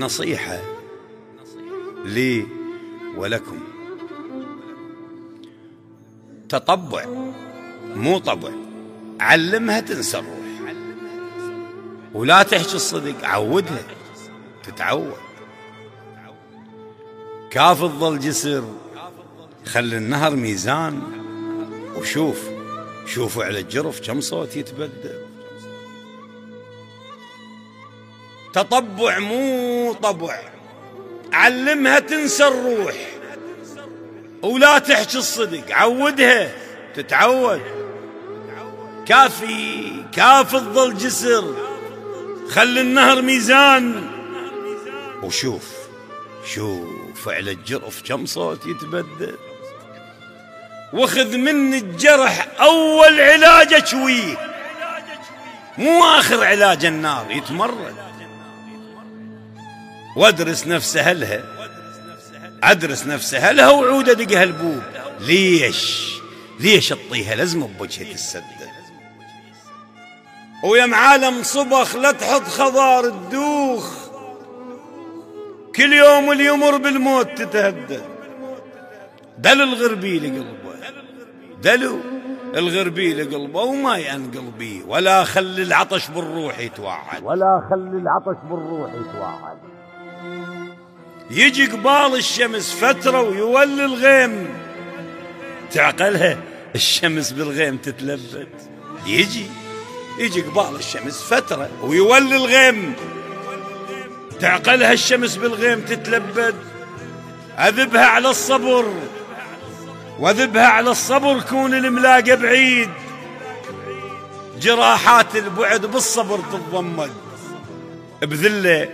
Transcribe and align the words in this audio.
نصيحة 0.00 0.60
لي 2.04 2.46
ولكم. 3.16 3.58
تطبع 6.48 7.04
مو 7.94 8.18
طبع 8.18 8.50
علمها 9.20 9.80
تنسى 9.80 10.18
الروح. 10.18 10.74
ولا 12.14 12.42
تحكي 12.42 12.74
الصدق 12.74 13.24
عودها 13.24 13.82
تتعود. 14.62 15.12
كاف 17.50 17.80
تظل 17.80 18.18
جسر 18.18 18.64
خلي 19.66 19.96
النهر 19.96 20.36
ميزان. 20.36 21.02
وشوف 21.96 22.48
شوفوا 23.06 23.44
على 23.44 23.58
الجرف 23.58 24.06
كم 24.06 24.20
صوت 24.20 24.56
يتبدل. 24.56 25.29
تطبع 28.52 29.18
مو 29.18 29.92
طبع. 29.92 30.40
علمها 31.32 31.98
تنسى 31.98 32.46
الروح. 32.46 32.94
ولا 34.42 34.78
تحكي 34.78 35.18
الصدق. 35.18 35.64
عودها. 35.70 36.50
تتعود. 36.94 37.60
كافي. 39.06 39.92
كافي 40.16 40.60
تظل 40.60 40.96
جسر. 40.96 41.54
خلي 42.50 42.80
النهر 42.80 43.22
ميزان. 43.22 44.10
وشوف. 45.22 45.70
شوف 46.54 47.28
على 47.28 47.50
الجرف 47.50 48.02
كم 48.08 48.26
صوت 48.26 48.66
يتبدل. 48.66 49.36
واخذ 50.92 51.36
مني 51.36 51.78
الجرح 51.78 52.48
أول 52.60 53.20
علاج 53.20 53.74
اشويه 53.74 54.36
مو 55.78 56.04
آخر 56.04 56.44
علاج 56.44 56.84
النار. 56.84 57.26
يتمرد. 57.30 58.10
وادرس 60.16 60.66
نفس 60.66 60.96
أهلها. 60.96 61.42
أدرس 62.62 63.06
نفس 63.06 63.34
أهلها 63.34 63.70
وعود 63.70 64.08
ادقها 64.08 64.44
البوب 64.44 64.82
ليش؟ 65.20 66.10
ليش 66.60 66.88
تطيها 66.88 67.34
لازم 67.34 67.66
بوجهة 67.66 68.12
السدة 68.12 68.70
ويا 70.64 70.86
معالم 70.86 71.42
صبخ 71.42 71.96
لا 71.96 72.12
تحط 72.12 72.42
خضار 72.42 73.04
الدوخ. 73.04 74.10
كل 75.76 75.92
يوم 75.92 76.32
اللي 76.32 76.46
يمر 76.46 76.76
بالموت 76.76 77.38
تتهدد 77.38 78.02
دل 79.38 79.62
الغربي 79.62 80.18
لقلبه. 80.18 80.70
دلو 81.62 82.00
الغربي 82.54 83.14
لقلبه 83.14 83.60
وما 83.60 83.96
ينقلبي 83.96 84.82
ولا 84.86 85.24
خلي 85.24 85.62
العطش 85.62 86.08
بالروح 86.08 86.58
يتوعد. 86.58 87.22
ولا 87.22 87.68
خلي 87.70 87.98
العطش 87.98 88.36
بالروح 88.50 88.90
يتوعد. 88.94 89.69
يجي 91.30 91.66
قبال 91.66 92.16
الشمس 92.16 92.72
فترة 92.72 93.22
ويولي 93.22 93.84
الغيم. 93.84 94.48
تعقلها 95.72 96.38
الشمس 96.74 97.30
بالغيم 97.30 97.76
تتلبد 97.76 98.48
يجي 99.06 99.46
يجي 100.18 100.40
قبال 100.40 100.76
الشمس 100.78 101.22
فترة 101.22 101.68
ويولي 101.82 102.36
الغيم. 102.36 102.94
تعقلها 104.40 104.92
الشمس 104.92 105.36
بالغيم 105.36 105.80
تتلبد 105.80 106.54
أذبها 107.58 108.06
على 108.06 108.30
الصبر 108.30 108.92
وذبها 110.18 110.66
على 110.66 110.90
الصبر 110.90 111.40
كون 111.40 111.74
الملاقى 111.74 112.36
بعيد. 112.36 112.90
جراحات 114.60 115.36
البعد 115.36 115.86
بالصبر 115.86 116.38
تتضمد. 116.38 117.10
بذلة 118.22 118.88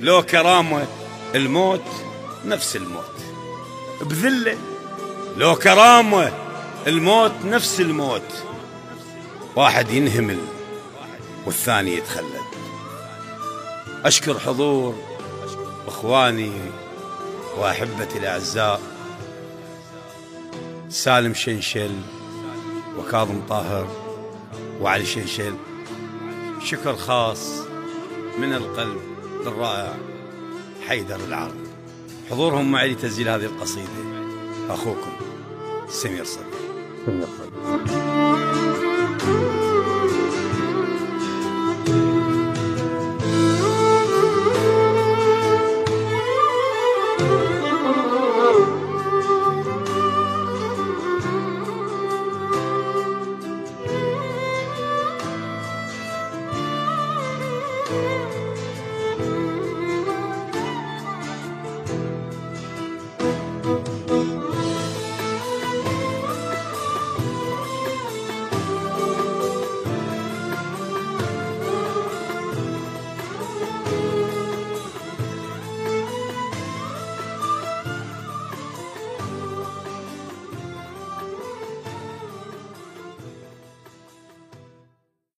لو 0.00 0.22
كرامة 0.22 0.86
الموت 1.34 1.84
نفس 2.44 2.76
الموت. 2.76 3.14
بذلة 4.00 4.58
لو 5.36 5.56
كرامة 5.56 6.32
الموت 6.86 7.32
نفس 7.44 7.80
الموت. 7.80 8.44
واحد 9.56 9.90
ينهمل 9.90 10.38
والثاني 11.46 11.96
يتخلد. 11.96 12.42
أشكر 14.04 14.38
حضور 14.38 14.94
إخواني 15.88 16.52
وأحبتي 17.58 18.18
الأعزاء 18.18 18.80
سالم 20.88 21.34
شنشل 21.34 21.96
وكاظم 22.98 23.40
طاهر 23.48 23.88
وعلي 24.80 25.04
شنشل. 25.06 25.54
شكر 26.64 26.96
خاص 26.96 27.48
من 28.38 28.52
القلب 28.52 29.00
للرائع. 29.44 30.11
حيدر 30.88 31.20
العرب. 31.28 31.54
حضورهم 32.30 32.72
معي 32.72 32.92
لتسجيل 32.92 33.28
هذه 33.28 33.44
القصيدة. 33.44 33.88
أخوكم 34.70 35.12
سمير 35.88 36.24
صديق 36.24 36.46
سمير 37.06 37.26
صديق 37.38 38.51